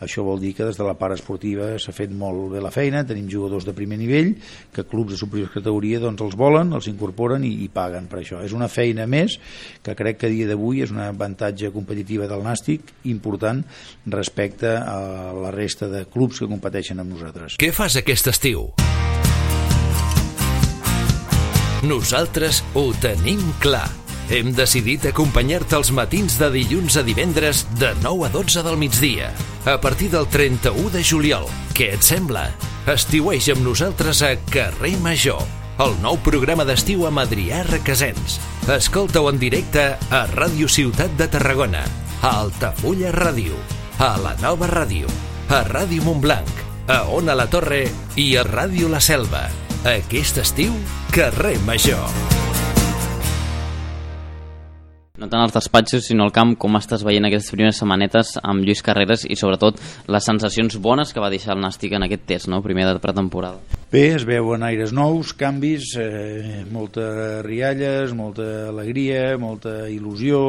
això 0.00 0.24
vol 0.24 0.40
dir 0.40 0.54
que 0.56 0.64
des 0.70 0.80
de 0.80 0.88
la 0.88 0.96
part 0.96 1.18
esportiva 1.18 1.74
s'ha 1.76 1.92
fet 1.96 2.14
molt 2.16 2.48
bé 2.54 2.64
la 2.64 2.72
feina, 2.72 3.04
tenim 3.04 3.28
jugadors 3.28 3.68
de 3.68 3.76
primer 3.76 4.00
nivell, 4.00 4.32
que 4.72 4.88
clubs 4.88 5.12
de 5.12 5.20
superior 5.20 5.52
categoria 5.52 6.00
doncs, 6.00 6.24
els 6.24 6.38
volen, 6.38 6.72
els 6.72 6.88
incorporen 6.88 7.09
incorporen 7.10 7.44
i, 7.44 7.64
i 7.64 7.68
paguen 7.68 8.06
per 8.08 8.20
això. 8.22 8.40
És 8.44 8.54
una 8.54 8.68
feina 8.68 9.06
més 9.06 9.38
que 9.82 9.94
crec 9.98 10.20
que 10.20 10.30
a 10.30 10.32
dia 10.32 10.48
d'avui 10.48 10.82
és 10.82 10.90
una 10.94 11.10
avantatge 11.10 11.72
competitiva 11.74 12.28
del 12.30 12.44
Nàstic 12.44 12.94
important 13.10 13.64
respecte 14.06 14.76
a 14.78 15.32
la 15.34 15.50
resta 15.50 15.88
de 15.88 16.06
clubs 16.06 16.40
que 16.40 16.48
competeixen 16.48 17.00
amb 17.00 17.12
nosaltres. 17.12 17.58
Què 17.58 17.72
fas 17.72 17.98
aquest 18.00 18.30
estiu? 18.30 18.70
Nosaltres 21.82 22.62
ho 22.76 22.90
tenim 23.00 23.40
clar. 23.60 23.88
Hem 24.30 24.52
decidit 24.54 25.08
acompanyar-te 25.08 25.74
els 25.74 25.90
matins 25.90 26.36
de 26.38 26.50
dilluns 26.54 27.00
a 27.00 27.02
divendres 27.02 27.64
de 27.80 27.90
9 28.04 28.28
a 28.28 28.30
12 28.30 28.62
del 28.62 28.76
migdia. 28.78 29.32
A 29.66 29.80
partir 29.80 30.10
del 30.12 30.28
31 30.30 30.92
de 30.94 31.02
juliol. 31.02 31.48
Què 31.74 31.96
et 31.96 32.06
sembla? 32.06 32.46
Estiueix 32.88 33.50
amb 33.50 33.64
nosaltres 33.66 34.22
a 34.22 34.36
Carrer 34.52 34.94
Major, 35.02 35.42
el 35.80 35.94
nou 36.02 36.18
programa 36.20 36.66
d'estiu 36.68 37.06
amb 37.08 37.22
Adrià 37.22 37.62
Requesens. 37.64 38.34
Escolta-ho 38.68 39.30
en 39.30 39.38
directe 39.40 39.84
a 40.12 40.18
Ràdio 40.28 40.68
Ciutat 40.68 41.14
de 41.16 41.24
Tarragona, 41.32 41.80
a 42.20 42.32
Altafulla 42.42 43.08
Ràdio, 43.14 43.56
a 43.96 44.10
la 44.20 44.34
Nova 44.42 44.68
Ràdio, 44.68 45.08
a 45.48 45.62
Ràdio 45.64 46.04
Montblanc, 46.04 46.52
a 46.84 47.00
Ona 47.16 47.38
la 47.38 47.48
Torre 47.48 47.86
i 48.20 48.28
a 48.36 48.44
Ràdio 48.44 48.92
La 48.92 49.00
Selva. 49.00 49.46
Aquest 49.88 50.42
estiu, 50.44 50.76
Carrer 51.16 51.56
Major. 51.64 52.04
No 55.16 55.32
tant 55.32 55.46
els 55.46 55.56
despatxos, 55.56 56.04
sinó 56.04 56.28
el 56.28 56.36
camp, 56.36 56.58
com 56.60 56.76
estàs 56.76 57.04
veient 57.08 57.24
aquestes 57.24 57.56
primeres 57.56 57.80
setmanetes 57.80 58.36
amb 58.42 58.68
Lluís 58.68 58.84
Carreras 58.84 59.24
i 59.24 59.36
sobretot 59.36 59.80
les 60.12 60.28
sensacions 60.28 60.76
bones 60.76 61.16
que 61.16 61.24
va 61.24 61.32
deixar 61.32 61.56
el 61.56 61.64
Nàstic 61.64 61.96
en 61.96 62.04
aquest 62.04 62.28
test, 62.28 62.52
no? 62.52 62.60
primer 62.60 62.84
de 62.84 62.98
pretemporada. 63.00 63.79
Bé, 63.90 64.04
es 64.14 64.22
veuen 64.22 64.62
aires 64.62 64.92
nous, 64.94 65.32
canvis, 65.34 65.96
eh, 65.98 66.60
molta 66.70 67.42
rialles, 67.42 68.12
molta 68.14 68.44
alegria, 68.68 69.34
molta 69.34 69.88
il·lusió, 69.90 70.42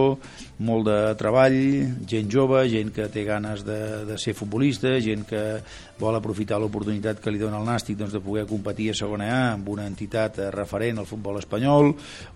molt 0.61 0.85
de 0.85 0.97
treball, 1.17 1.57
gent 2.05 2.29
jove, 2.29 2.61
gent 2.69 2.91
que 2.93 3.07
té 3.09 3.23
ganes 3.25 3.63
de, 3.65 3.79
de 4.05 4.19
ser 4.21 4.35
futbolista, 4.37 4.93
gent 5.01 5.25
que 5.25 5.41
vol 6.01 6.17
aprofitar 6.17 6.57
l'oportunitat 6.59 7.21
que 7.21 7.31
li 7.33 7.39
dona 7.41 7.59
el 7.61 7.67
Nàstic 7.67 7.99
doncs, 7.99 8.15
de 8.15 8.21
poder 8.23 8.47
competir 8.49 8.89
a 8.91 8.97
segona 8.97 9.27
A 9.31 9.39
amb 9.53 9.69
una 9.69 9.85
entitat 9.89 10.39
eh, 10.39 10.49
referent 10.53 11.01
al 11.01 11.09
futbol 11.09 11.37
espanyol, 11.39 11.91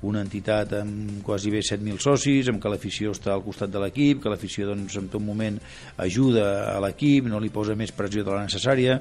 una 0.06 0.22
entitat 0.22 0.76
amb 0.82 1.24
quasi 1.26 1.54
bé 1.54 1.64
7.000 1.66 2.02
socis, 2.04 2.52
amb 2.52 2.62
que 2.62 2.72
l'afició 2.72 3.16
està 3.16 3.34
al 3.34 3.44
costat 3.46 3.74
de 3.74 3.82
l'equip, 3.82 4.22
que 4.24 4.32
l'afició 4.32 4.70
doncs, 4.70 5.00
en 5.02 5.10
tot 5.10 5.24
moment 5.24 5.58
ajuda 6.06 6.76
a 6.76 6.78
l'equip, 6.86 7.30
no 7.32 7.42
li 7.42 7.50
posa 7.54 7.78
més 7.78 7.94
pressió 7.96 8.26
de 8.26 8.36
la 8.36 8.46
necessària, 8.46 9.00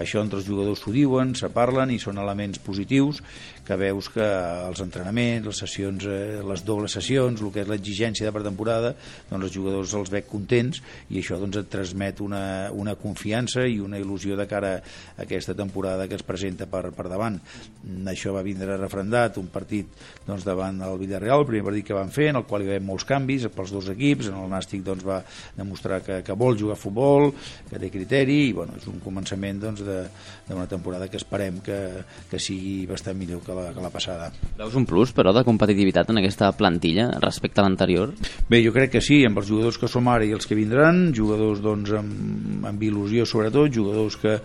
això 0.00 0.24
entre 0.24 0.40
els 0.40 0.48
jugadors 0.48 0.82
s'ho 0.84 0.94
diuen, 0.94 1.34
se 1.36 1.52
parlen 1.52 1.92
i 1.92 2.00
són 2.02 2.22
elements 2.22 2.62
positius 2.64 3.22
que 3.66 3.76
veus 3.76 4.08
que 4.14 4.24
els 4.24 4.80
entrenaments, 4.84 5.48
les 5.50 5.60
sessions, 5.64 6.06
eh, 6.06 6.40
les 6.46 6.62
dobles 6.64 6.94
sessions, 6.94 7.42
el 7.42 7.52
que 7.52 7.64
és 7.64 7.68
l'exigència 7.70 8.28
de 8.28 8.34
pretemporada, 8.34 8.94
doncs 9.30 9.48
els 9.48 9.56
jugadors 9.56 9.94
els 9.98 10.12
veig 10.12 10.28
contents 10.30 10.80
i 11.10 11.20
això 11.20 11.40
doncs 11.40 11.58
et 11.60 11.70
transmet 11.72 12.22
una, 12.22 12.70
una 12.72 12.94
confiança 13.00 13.66
i 13.66 13.80
una 13.82 13.98
il·lusió 14.06 14.38
de 14.38 14.46
cara 14.48 14.76
a 14.78 15.26
aquesta 15.26 15.54
temporada 15.58 16.06
que 16.08 16.16
es 16.16 16.24
presenta 16.26 16.68
per, 16.70 16.92
per 16.96 17.08
davant. 17.10 17.40
Això 18.06 18.32
va 18.36 18.44
vindre 18.46 18.78
refrendat 18.78 19.40
un 19.42 19.50
partit 19.52 19.90
doncs, 20.26 20.46
davant 20.46 20.78
del 20.80 20.98
Villarreal, 21.02 21.42
el 21.42 21.50
primer 21.50 21.66
partit 21.68 21.90
que 21.90 21.96
van 21.96 22.12
fer, 22.14 22.30
en 22.30 22.40
el 22.40 22.46
qual 22.48 22.62
hi 22.62 22.70
va 22.70 22.76
haver 22.76 22.86
molts 22.86 23.06
canvis 23.08 23.48
pels 23.56 23.74
dos 23.74 23.90
equips, 23.92 24.30
en 24.30 24.38
el 24.40 24.50
Nàstic 24.50 24.84
doncs, 24.86 25.04
va 25.06 25.20
demostrar 25.56 26.00
que, 26.06 26.20
que 26.26 26.36
vol 26.38 26.58
jugar 26.58 26.76
a 26.76 26.80
futbol, 26.80 27.32
que 27.70 27.80
té 27.82 27.90
criteri 27.92 28.38
i 28.48 28.52
bueno, 28.56 28.76
és 28.78 28.86
un 28.90 29.00
començament 29.02 29.60
doncs, 29.62 29.82
d'una 29.82 30.66
temporada 30.70 31.08
que 31.10 31.18
esperem 31.20 31.60
que, 31.64 31.78
que 32.30 32.40
sigui 32.42 32.86
bastant 32.88 33.18
millor 33.18 33.42
que 33.44 33.56
la, 33.56 33.70
que 33.74 33.82
la 33.82 33.92
passada. 33.92 34.30
Veus 34.58 34.76
un 34.78 34.86
plus, 34.88 35.12
però, 35.16 35.32
de 35.34 35.44
competitivitat 35.46 36.10
en 36.12 36.20
aquesta 36.22 36.52
plantilla 36.56 37.08
respecte 37.22 37.62
a 37.62 37.66
l'anterior? 37.66 38.12
Bé, 38.50 38.62
jo 38.64 38.72
crec 38.74 38.96
que 38.96 39.04
sí, 39.04 39.22
amb 39.26 39.40
els 39.40 39.48
jugadors 39.50 39.80
que 39.80 39.90
som 39.90 40.08
ara 40.12 40.26
i 40.26 40.34
els 40.36 40.46
que 40.48 40.58
vindran, 40.58 41.10
jugadors 41.16 41.62
doncs, 41.64 41.92
amb, 41.96 42.66
amb 42.68 42.86
il·lusió 42.86 43.26
sobretot, 43.28 43.72
jugadors 43.74 43.95
que, 44.20 44.36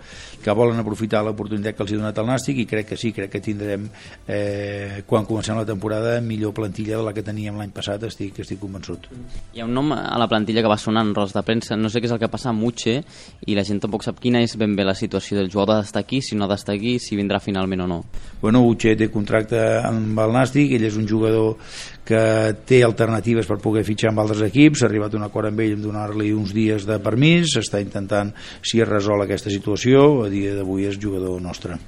que 0.42 0.54
volen 0.56 0.80
aprofitar 0.80 1.22
l'oportunitat 1.24 1.76
que 1.76 1.84
els 1.84 1.94
ha 1.94 2.00
donat 2.00 2.20
el 2.22 2.28
Nàstic 2.30 2.62
i 2.62 2.66
crec 2.68 2.90
que 2.92 2.98
sí, 3.00 3.12
crec 3.16 3.30
que 3.32 3.42
tindrem 3.44 3.88
eh, 4.26 5.02
quan 5.06 5.26
comencem 5.28 5.58
la 5.58 5.66
temporada 5.68 6.18
millor 6.24 6.54
plantilla 6.56 6.98
de 6.98 7.06
la 7.06 7.14
que 7.16 7.24
teníem 7.26 7.58
l'any 7.60 7.72
passat, 7.74 8.02
estic, 8.08 8.42
estic 8.42 8.60
convençut. 8.62 9.08
Hi 9.54 9.62
ha 9.62 9.68
un 9.68 9.74
nom 9.76 9.92
a 9.94 10.18
la 10.20 10.28
plantilla 10.30 10.64
que 10.64 10.72
va 10.72 10.80
sonar 10.80 11.06
en 11.06 11.14
ros 11.14 11.36
de 11.36 11.44
premsa, 11.46 11.78
no 11.78 11.92
sé 11.92 12.02
què 12.02 12.10
és 12.10 12.16
el 12.16 12.22
que 12.22 12.32
passa 12.32 12.50
amb 12.52 12.64
Uche 12.66 13.00
i 13.46 13.56
la 13.58 13.66
gent 13.68 13.82
tampoc 13.82 14.06
sap 14.06 14.20
quina 14.22 14.42
és 14.42 14.56
ben 14.58 14.76
bé 14.78 14.86
la 14.88 14.96
situació 14.98 15.38
del 15.38 15.50
jugador 15.52 15.82
d'estar 15.82 16.04
aquí, 16.04 16.22
si 16.22 16.38
no 16.38 16.48
d'estar 16.50 16.76
aquí, 16.76 16.98
si 17.02 17.18
vindrà 17.18 17.42
finalment 17.42 17.84
o 17.86 17.90
no. 17.90 18.02
Bueno, 18.42 18.64
Uche 18.66 18.96
té 18.98 19.06
contracte 19.06 19.58
amb 19.86 20.18
el 20.18 20.32
Nàstic, 20.34 20.74
ell 20.74 20.86
és 20.88 20.96
un 20.98 21.06
jugador 21.06 21.54
que 22.02 22.22
té 22.66 22.80
alternatives 22.82 23.46
per 23.46 23.60
poder 23.62 23.84
fitxar 23.86 24.10
amb 24.10 24.24
altres 24.24 24.42
equips, 24.48 24.82
ha 24.82 24.88
arribat 24.88 25.14
un 25.14 25.22
acord 25.22 25.52
amb 25.52 25.62
ell 25.62 25.76
en 25.76 25.84
donar-li 25.84 26.32
uns 26.34 26.50
dies 26.56 26.82
de 26.88 26.98
permís, 27.04 27.54
està 27.60 27.78
intentant 27.78 28.32
si 28.58 28.82
es 28.82 28.90
resol 28.90 29.22
aquesta 29.22 29.52
situació, 29.54 30.24
a 30.26 30.28
dia 30.32 30.56
d'avui 30.58 30.88
és 30.90 30.98
jugador 30.98 31.38
nostre. 31.40 31.78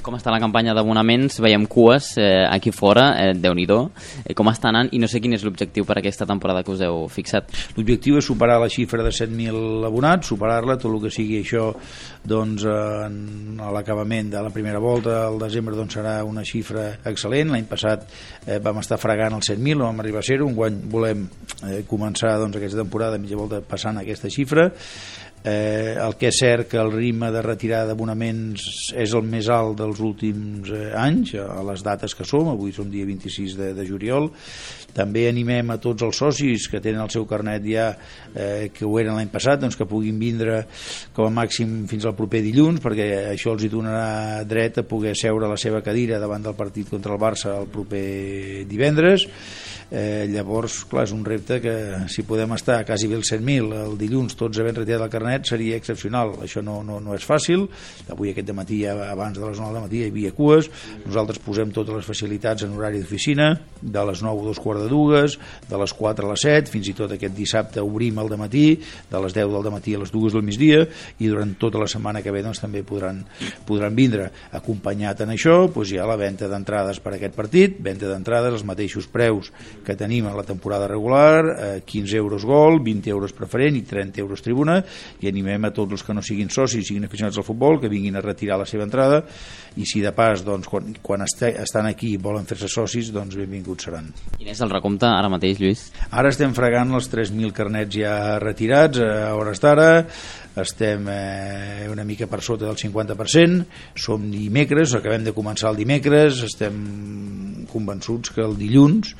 Com 0.00 0.14
està 0.16 0.32
la 0.32 0.40
campanya 0.40 0.72
d'abonaments? 0.72 1.40
Veiem 1.44 1.66
cues 1.68 2.14
eh, 2.16 2.46
aquí 2.48 2.72
fora, 2.72 3.10
eh, 3.20 3.34
déu 3.36 3.52
nhi 3.56 3.66
eh, 3.68 4.32
com 4.34 4.48
està 4.48 4.70
anant 4.70 4.88
i 4.96 4.98
no 4.98 5.08
sé 5.10 5.20
quin 5.20 5.34
és 5.36 5.44
l'objectiu 5.44 5.84
per 5.84 5.98
aquesta 6.00 6.24
temporada 6.26 6.62
que 6.64 6.72
us 6.72 6.80
heu 6.80 7.04
fixat. 7.12 7.52
L'objectiu 7.76 8.16
és 8.16 8.24
superar 8.24 8.58
la 8.60 8.70
xifra 8.72 9.04
de 9.04 9.12
7.000 9.12 9.84
abonats, 9.84 10.32
superar-la, 10.32 10.78
tot 10.80 10.94
el 10.94 11.02
que 11.04 11.12
sigui 11.12 11.42
això 11.42 11.66
doncs, 12.24 12.64
en, 12.64 13.60
a 13.60 13.70
l'acabament 13.74 14.32
de 14.32 14.40
la 14.40 14.52
primera 14.54 14.80
volta, 14.80 15.26
al 15.26 15.38
desembre 15.42 15.76
doncs, 15.76 15.98
serà 15.98 16.16
una 16.24 16.46
xifra 16.48 16.88
excel·lent, 17.04 17.52
l'any 17.52 17.68
passat 17.68 18.08
eh, 18.46 18.58
vam 18.64 18.80
estar 18.80 18.98
fregant 19.00 19.36
els 19.36 19.52
100.000, 19.52 19.76
no 19.76 19.90
vam 19.90 20.00
arribar 20.00 20.24
a 20.24 20.26
ser-ho, 20.26 20.48
un 20.48 20.56
guany 20.56 20.80
volem 20.90 21.26
eh, 21.66 21.82
començar 21.88 22.36
doncs, 22.40 22.56
aquesta 22.56 22.82
temporada 22.82 23.18
mitja 23.18 23.38
volta 23.40 23.60
passant 23.60 24.00
aquesta 24.00 24.30
xifra. 24.32 24.70
Eh, 25.42 25.96
el 25.96 26.18
que 26.20 26.28
és 26.28 26.36
cert 26.36 26.66
que 26.68 26.76
el 26.76 26.90
ritme 26.92 27.30
de 27.32 27.40
retirada 27.40 27.88
d'abonaments 27.88 28.90
és 28.92 29.14
el 29.16 29.24
més 29.24 29.46
alt 29.48 29.78
dels 29.78 30.02
últims 30.04 30.68
eh, 30.68 30.90
anys, 31.00 31.32
a 31.40 31.62
les 31.64 31.80
dates 31.80 32.12
que 32.12 32.26
som, 32.28 32.50
avui 32.52 32.74
som 32.76 32.90
dia 32.92 33.06
26 33.08 33.54
de, 33.56 33.70
de 33.72 33.86
juliol. 33.88 34.28
També 34.92 35.24
animem 35.30 35.72
a 35.72 35.78
tots 35.80 36.04
els 36.04 36.20
socis 36.20 36.68
que 36.68 36.82
tenen 36.84 37.00
el 37.06 37.14
seu 37.14 37.24
carnet 37.30 37.64
ja, 37.64 37.88
eh, 38.34 38.68
que 38.74 38.84
ho 38.84 38.92
eren 39.00 39.16
l'any 39.16 39.32
passat, 39.32 39.62
doncs 39.64 39.80
que 39.80 39.88
puguin 39.88 40.20
vindre 40.20 40.66
com 41.16 41.30
a 41.30 41.34
màxim 41.40 41.86
fins 41.88 42.04
al 42.04 42.18
proper 42.18 42.44
dilluns, 42.44 42.84
perquè 42.84 43.08
això 43.32 43.56
els 43.56 43.64
hi 43.64 43.72
donarà 43.72 44.44
dret 44.44 44.84
a 44.84 44.88
poder 44.92 45.16
seure 45.16 45.48
a 45.48 45.54
la 45.54 45.60
seva 45.60 45.80
cadira 45.80 46.20
davant 46.20 46.44
del 46.44 46.58
partit 46.58 46.92
contra 46.92 47.16
el 47.16 47.22
Barça 47.22 47.56
el 47.62 47.72
proper 47.72 48.66
divendres 48.68 49.24
eh, 49.90 50.26
llavors, 50.30 50.84
clar, 50.88 51.04
és 51.08 51.12
un 51.14 51.24
repte 51.26 51.58
que 51.62 51.74
si 52.12 52.22
podem 52.26 52.54
estar 52.54 52.78
quasi 52.86 53.08
bé 53.10 53.18
els 53.18 53.30
100.000 53.32 53.74
el 53.74 53.96
dilluns 53.98 54.36
tots 54.38 54.60
havent 54.62 54.78
retirat 54.80 55.04
el 55.04 55.12
carnet 55.12 55.50
seria 55.50 55.78
excepcional, 55.80 56.36
això 56.44 56.62
no, 56.64 56.80
no, 56.86 57.00
no 57.02 57.16
és 57.16 57.26
fàcil. 57.26 57.66
Avui 58.10 58.30
aquest 58.32 58.52
matí, 58.56 58.82
abans 58.86 59.38
de 59.38 59.44
les 59.44 59.58
9 59.58 59.74
del 59.74 59.86
matí 59.86 60.00
hi 60.00 60.10
havia 60.10 60.32
cues, 60.36 60.70
nosaltres 61.04 61.42
posem 61.42 61.74
totes 61.74 61.98
les 61.98 62.06
facilitats 62.06 62.64
en 62.66 62.76
horari 62.76 63.02
d'oficina 63.02 63.52
de 63.80 64.04
les 64.06 64.22
9 64.22 64.44
a 64.44 64.48
dos 64.50 64.62
quarts 64.62 64.84
de 64.84 64.88
dues 64.90 65.36
de 65.68 65.80
les 65.80 65.94
4 65.96 66.26
a 66.26 66.32
les 66.32 66.46
7, 66.46 66.70
fins 66.70 66.90
i 66.90 66.96
tot 66.96 67.14
aquest 67.14 67.34
dissabte 67.36 67.82
obrim 67.82 68.18
al 68.20 68.30
matí, 68.38 68.78
de 69.10 69.22
les 69.24 69.34
10 69.34 69.50
del 69.50 69.70
matí 69.74 69.94
a 69.96 70.02
les 70.04 70.12
2 70.14 70.36
del 70.36 70.46
migdia 70.46 70.84
i 71.18 71.28
durant 71.28 71.56
tota 71.58 71.80
la 71.82 71.88
setmana 71.90 72.22
que 72.22 72.32
ve 72.32 72.44
doncs, 72.44 72.62
també 72.62 72.84
podran, 72.86 73.24
podran 73.66 73.96
vindre. 73.96 74.30
Acompanyat 74.56 75.24
en 75.24 75.34
això, 75.34 75.56
doncs 75.66 75.92
hi 75.92 75.98
ha 75.98 76.06
la 76.08 76.18
venda 76.20 76.48
d'entrades 76.50 77.00
per 77.02 77.14
a 77.14 77.18
aquest 77.18 77.34
partit, 77.36 77.78
venda 77.82 78.08
d'entrades 78.10 78.60
als 78.60 78.66
mateixos 78.66 79.08
preus 79.10 79.50
que 79.84 79.96
tenim 79.96 80.26
a 80.28 80.34
la 80.36 80.44
temporada 80.46 80.88
regular, 80.88 81.44
eh, 81.50 81.82
15 81.84 82.16
euros 82.16 82.44
gol, 82.44 82.80
20 82.82 83.10
euros 83.10 83.32
preferent 83.32 83.76
i 83.76 83.82
30 83.82 84.20
euros 84.20 84.42
tribuna, 84.42 84.80
i 85.20 85.28
animem 85.28 85.68
a 85.68 85.72
tots 85.74 85.98
els 85.98 86.04
que 86.06 86.14
no 86.14 86.22
siguin 86.22 86.50
socis, 86.50 86.86
siguin 86.86 87.04
aficionats 87.08 87.38
al 87.38 87.46
futbol, 87.46 87.80
que 87.80 87.88
vinguin 87.88 88.16
a 88.16 88.24
retirar 88.24 88.58
la 88.60 88.66
seva 88.66 88.84
entrada, 88.84 89.22
i 89.76 89.86
si 89.86 90.02
de 90.02 90.12
pas, 90.12 90.44
doncs, 90.44 90.68
quan, 90.68 90.92
quan 91.02 91.24
estan 91.24 91.86
aquí 91.86 92.14
i 92.14 92.20
volen 92.20 92.46
fer-se 92.48 92.68
socis, 92.68 93.12
doncs 93.14 93.38
benvinguts 93.38 93.88
seran. 93.88 94.10
Quin 94.36 94.52
és 94.52 94.60
el 94.60 94.72
recompte 94.72 95.08
ara 95.08 95.30
mateix, 95.32 95.60
Lluís? 95.60 95.88
Ara 96.10 96.32
estem 96.32 96.54
fregant 96.56 96.94
els 96.98 97.10
3.000 97.12 97.54
carnets 97.56 97.96
ja 97.96 98.38
retirats 98.42 99.00
a 99.04 99.34
hores 99.38 99.62
d'ara, 99.62 99.90
estem 100.60 101.06
eh, 101.08 101.88
una 101.90 102.04
mica 102.04 102.26
per 102.26 102.40
sota 102.42 102.66
del 102.66 102.78
50%, 102.78 103.64
som 103.94 104.26
dimecres, 104.32 104.94
acabem 104.98 105.24
de 105.28 105.34
començar 105.36 105.70
el 105.70 105.78
dimecres, 105.78 106.42
estem 106.46 107.66
convençuts 107.70 108.34
que 108.34 108.42
el 108.44 108.56
dilluns 108.58 109.14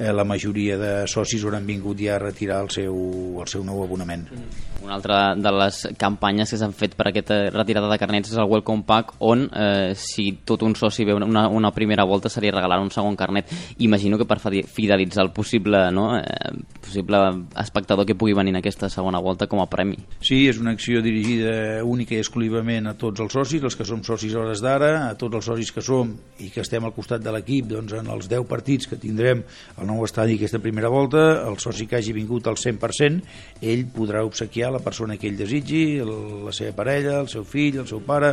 eh, 0.00 0.12
la 0.12 0.24
majoria 0.24 0.78
de 0.80 0.92
socis 1.08 1.44
hauran 1.44 1.66
vingut 1.68 2.00
ja 2.00 2.16
a 2.16 2.22
retirar 2.22 2.62
el 2.64 2.70
seu, 2.72 2.96
el 3.42 3.48
seu 3.50 3.64
nou 3.66 3.82
abonament. 3.84 4.24
Mm. 4.32 4.68
Una 4.80 4.96
altra 4.96 5.18
de 5.36 5.52
les 5.52 5.82
campanyes 6.00 6.50
que 6.50 6.56
s'han 6.56 6.72
fet 6.72 6.94
per 6.96 7.10
aquesta 7.10 7.36
retirada 7.52 7.90
de 7.90 7.98
carnets 8.00 8.32
és 8.32 8.38
el 8.40 8.48
Welcome 8.48 8.86
Pack, 8.88 9.12
on 9.20 9.44
eh, 9.52 9.92
si 9.98 10.30
tot 10.48 10.64
un 10.64 10.74
soci 10.78 11.04
ve 11.04 11.14
una, 11.18 11.46
una 11.52 11.70
primera 11.76 12.06
volta 12.08 12.32
seria 12.32 12.54
regalar 12.56 12.80
un 12.80 12.90
segon 12.90 13.18
carnet. 13.20 13.52
Imagino 13.84 14.16
que 14.16 14.24
per 14.24 14.40
fidelitzar 14.40 15.26
el 15.26 15.32
possible, 15.36 15.90
no, 15.92 16.16
eh, 16.16 16.54
possible 16.80 17.20
espectador 17.60 18.08
que 18.08 18.16
pugui 18.16 18.32
venir 18.32 18.54
en 18.54 18.62
aquesta 18.62 18.88
segona 18.88 19.20
volta 19.20 19.46
com 19.50 19.60
a 19.60 19.68
premi. 19.68 19.98
Sí, 20.24 20.46
és 20.48 20.58
una 20.58 20.72
acció 20.72 21.04
dirigida 21.04 21.84
única 21.84 22.16
i 22.16 22.22
exclusivament 22.22 22.88
a 22.88 22.96
tots 22.96 23.20
els 23.20 23.36
socis, 23.36 23.62
els 23.62 23.76
que 23.76 23.84
som 23.84 24.00
socis 24.06 24.34
hores 24.34 24.64
d'ara, 24.64 25.10
a 25.10 25.14
tots 25.20 25.36
els 25.36 25.50
socis 25.52 25.74
que 25.76 25.84
som 25.84 26.14
i 26.40 26.48
que 26.48 26.64
estem 26.64 26.88
al 26.88 26.96
costat 26.96 27.20
de 27.20 27.34
l'equip 27.34 27.68
doncs, 27.68 27.92
en 28.00 28.08
els 28.08 28.30
10 28.32 28.48
partits 28.48 28.88
que 28.88 28.98
tindrem 29.00 29.44
al 29.76 29.89
nou 29.90 30.06
estadi 30.06 30.36
aquesta 30.38 30.60
primera 30.62 30.88
volta, 30.92 31.22
el 31.48 31.58
soci 31.62 31.86
que 31.90 31.98
hagi 31.98 32.14
vingut 32.16 32.46
al 32.48 32.58
100%, 32.60 33.20
ell 33.60 33.84
podrà 33.92 34.22
obsequiar 34.26 34.70
la 34.74 34.82
persona 34.84 35.18
que 35.20 35.28
ell 35.28 35.38
desitgi, 35.38 35.82
el, 36.02 36.12
la 36.46 36.54
seva 36.56 36.74
parella, 36.78 37.18
el 37.24 37.30
seu 37.32 37.44
fill, 37.44 37.80
el 37.82 37.88
seu 37.90 38.02
pare, 38.06 38.32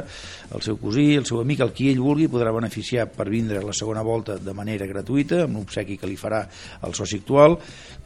el 0.54 0.64
seu 0.66 0.80
cosí, 0.82 1.10
el 1.18 1.26
seu 1.30 1.42
amic, 1.42 1.66
el 1.66 1.74
qui 1.76 1.90
ell 1.92 2.02
vulgui, 2.04 2.30
podrà 2.32 2.54
beneficiar 2.56 3.08
per 3.14 3.28
vindre 3.34 3.64
la 3.66 3.76
segona 3.76 4.06
volta 4.06 4.38
de 4.42 4.56
manera 4.58 4.88
gratuïta, 4.90 5.44
amb 5.46 5.60
l'obsequi 5.60 5.98
que 6.00 6.10
li 6.10 6.18
farà 6.20 6.44
el 6.88 6.96
soci 6.98 7.22
actual, 7.22 7.58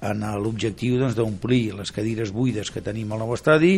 en 0.02 0.24
l'objectiu 0.42 0.98
doncs, 1.00 1.16
d'omplir 1.18 1.62
doncs, 1.70 1.82
les 1.82 1.96
cadires 1.96 2.34
buides 2.34 2.72
que 2.74 2.82
tenim 2.86 3.12
al 3.14 3.22
nou 3.24 3.36
estadi 3.36 3.76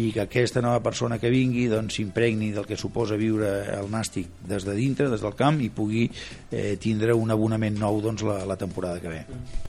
i 0.00 0.08
que 0.14 0.24
aquesta 0.24 0.62
nova 0.64 0.80
persona 0.84 1.20
que 1.20 1.32
vingui 1.32 1.66
doncs, 1.72 1.98
s'impregni 1.98 2.52
doncs, 2.52 2.56
del 2.56 2.68
que 2.70 2.80
suposa 2.80 3.18
viure 3.20 3.52
el 3.76 3.90
nàstic 3.92 4.40
des 4.48 4.64
de 4.64 4.76
dintre, 4.76 5.10
des 5.12 5.24
del 5.24 5.36
camp, 5.36 5.60
i 5.60 5.70
pugui 5.70 6.06
eh, 6.08 6.76
tindre 6.80 7.16
un 7.16 7.32
abonament 7.34 7.76
nou 7.80 8.00
doncs, 8.04 8.24
la, 8.26 8.42
la 8.48 8.56
temporada 8.60 9.00
que 9.00 9.12
ve. 9.12 9.15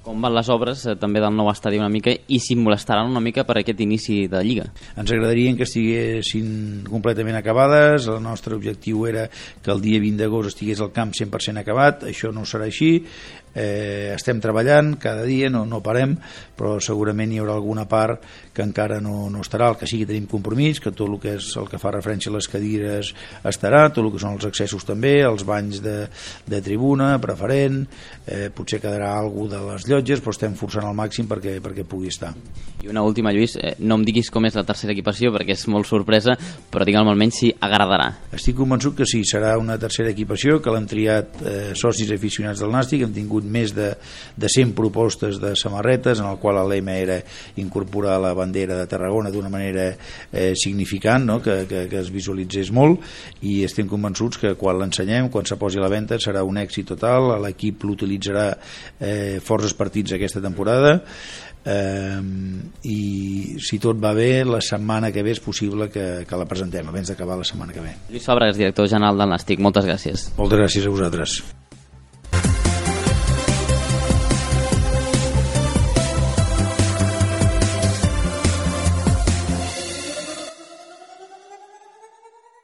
Com 0.05 0.21
van 0.23 0.35
les 0.35 0.49
obres 0.53 0.85
eh, 0.87 0.95
també 0.99 1.21
del 1.23 1.33
nou 1.35 1.49
estadi 1.51 1.79
una 1.79 1.91
mica 1.91 2.13
i 2.13 2.39
si 2.43 2.55
molestaran 2.55 3.09
una 3.11 3.23
mica 3.23 3.43
per 3.47 3.59
aquest 3.61 3.81
inici 3.83 4.19
de 4.31 4.43
Lliga? 4.43 4.67
Ens 4.95 5.11
agradaria 5.11 5.55
que 5.57 5.67
estiguessin 5.67 6.85
completament 6.87 7.39
acabades, 7.39 8.07
el 8.11 8.21
nostre 8.23 8.55
objectiu 8.55 9.05
era 9.09 9.27
que 9.29 9.73
el 9.73 9.83
dia 9.83 9.99
20 10.03 10.23
d'agost 10.23 10.53
estigués 10.53 10.83
el 10.83 10.93
camp 10.95 11.15
100% 11.15 11.63
acabat, 11.63 12.07
això 12.11 12.31
no 12.35 12.45
serà 12.47 12.67
així, 12.67 12.93
eh, 13.57 14.13
estem 14.13 14.39
treballant 14.43 14.93
cada 15.01 15.25
dia, 15.25 15.49
no, 15.49 15.65
no 15.65 15.81
parem, 15.83 16.15
però 16.57 16.77
segurament 16.83 17.33
hi 17.33 17.41
haurà 17.41 17.57
alguna 17.57 17.87
part 17.89 18.23
que 18.53 18.65
encara 18.65 18.99
no, 19.01 19.27
no 19.33 19.41
estarà, 19.43 19.71
el 19.71 19.77
que 19.81 19.89
sigui 19.89 20.07
tenim 20.09 20.27
compromís, 20.29 20.81
que 20.81 20.93
tot 20.93 21.09
el 21.09 21.17
que 21.21 21.35
és 21.37 21.49
el 21.59 21.67
que 21.69 21.81
fa 21.81 21.91
referència 21.93 22.31
a 22.31 22.35
les 22.37 22.49
cadires 22.49 23.13
estarà, 23.47 23.87
tot 23.89 24.05
el 24.05 24.11
que 24.13 24.21
són 24.21 24.37
els 24.37 24.47
accessos 24.49 24.85
també, 24.87 25.19
els 25.25 25.45
banys 25.47 25.81
de, 25.85 25.97
de 26.47 26.61
tribuna, 26.65 27.15
preferent, 27.23 27.83
eh, 28.25 28.47
potser 28.53 28.81
quedarà 28.83 29.13
algú 29.17 29.47
de 29.51 29.61
les 29.71 29.87
llotges, 29.89 30.21
però 30.21 30.35
estem 30.35 30.57
forçant 30.57 30.87
al 30.87 30.97
màxim 30.97 31.29
perquè, 31.29 31.57
perquè 31.63 31.85
pugui 31.87 32.11
estar. 32.13 32.33
I 32.83 32.91
una 32.91 33.01
última, 33.05 33.33
Lluís, 33.33 33.57
eh, 33.57 33.75
no 33.79 33.97
em 33.97 34.05
diguis 34.05 34.29
com 34.33 34.45
és 34.45 34.57
la 34.57 34.65
tercera 34.67 34.93
equipació 34.93 35.31
perquè 35.33 35.55
és 35.57 35.65
molt 35.71 35.89
sorpresa, 35.89 36.37
però 36.71 36.85
digue'm 36.85 37.09
almenys 37.09 37.41
si 37.41 37.51
agradarà. 37.53 38.09
Estic 38.37 38.57
convençut 38.57 38.97
que 38.99 39.07
sí, 39.09 39.23
serà 39.25 39.55
una 39.57 39.77
tercera 39.81 40.13
equipació, 40.13 40.59
que 40.61 40.73
l'han 40.73 40.89
triat 40.89 41.41
eh, 41.41 41.57
socis 41.77 42.11
aficionats 42.13 42.61
del 42.61 42.73
Nàstic, 42.73 43.05
hem 43.05 43.15
tingut 43.15 43.46
més 43.49 43.73
de, 43.75 43.91
de 44.35 44.49
100 44.51 44.73
propostes 44.77 45.41
de 45.41 45.53
samarretes 45.59 46.21
en 46.21 46.29
el 46.29 46.39
qual 46.41 46.59
el 46.61 46.69
lema 46.75 46.97
era 46.97 47.17
incorporar 47.57 48.19
la 48.21 48.33
bandera 48.37 48.77
de 48.77 48.87
Tarragona 48.87 49.31
d'una 49.33 49.51
manera 49.53 49.89
eh, 50.31 50.53
significant, 50.55 51.25
no? 51.25 51.39
que, 51.41 51.65
que, 51.69 51.87
que 51.91 51.99
es 52.01 52.11
visualitzés 52.13 52.71
molt 52.75 53.03
i 53.47 53.61
estem 53.67 53.89
convençuts 53.89 54.41
que 54.41 54.55
quan 54.59 54.79
l'ensenyem, 54.81 55.31
quan 55.33 55.47
se 55.47 55.59
posi 55.59 55.81
a 55.81 55.85
la 55.85 55.91
venda 55.93 56.19
serà 56.21 56.43
un 56.45 56.59
èxit 56.61 56.91
total, 56.93 57.33
l'equip 57.43 57.83
l'utilitzarà 57.87 58.47
eh, 58.99 59.37
forces 59.43 59.75
partits 59.77 60.15
aquesta 60.15 60.43
temporada 60.43 60.97
eh, 61.67 62.21
i 62.87 63.59
si 63.59 63.79
tot 63.83 63.99
va 64.01 64.13
bé 64.17 64.43
la 64.47 64.61
setmana 64.63 65.11
que 65.11 65.23
ve 65.25 65.35
és 65.35 65.43
possible 65.43 65.89
que, 65.93 66.07
que 66.27 66.39
la 66.39 66.47
presentem 66.49 66.87
abans 66.87 67.11
d'acabar 67.11 67.39
la 67.39 67.47
setmana 67.47 67.75
que 67.75 67.83
ve. 67.83 67.93
Lluís 68.09 68.27
Fabregas, 68.27 68.59
director 68.59 68.89
general 68.89 69.19
del 69.19 69.31
Nàstic, 69.35 69.63
moltes 69.63 69.87
gràcies. 69.87 70.29
Moltes 70.39 70.63
gràcies 70.65 70.87
a 70.87 70.93
vosaltres 70.93 71.41